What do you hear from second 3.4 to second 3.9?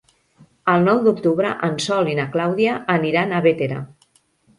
Bétera.